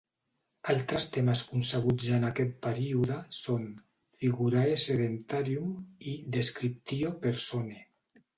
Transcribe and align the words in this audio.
Altres 0.71 1.03
termes 1.17 1.43
concebuts 1.49 2.07
en 2.19 2.25
aquest 2.29 2.55
període 2.67 3.17
són 3.41 3.67
"figurae 4.23 4.73
sedentarium" 4.87 5.77
i 6.15 6.17
"descriptio 6.39 7.15
personae". 7.29 7.87